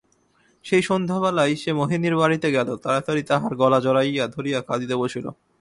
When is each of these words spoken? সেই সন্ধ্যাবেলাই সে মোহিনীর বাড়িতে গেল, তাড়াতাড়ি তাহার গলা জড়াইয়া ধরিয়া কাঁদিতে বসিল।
সেই 0.65 0.81
সন্ধ্যাবেলাই 0.81 1.53
সে 1.55 1.71
মোহিনীর 1.73 2.15
বাড়িতে 2.15 2.47
গেল, 2.51 2.69
তাড়াতাড়ি 2.75 3.21
তাহার 3.23 3.53
গলা 3.55 3.79
জড়াইয়া 3.81 4.25
ধরিয়া 4.27 4.59
কাঁদিতে 4.61 4.95
বসিল। 4.95 5.25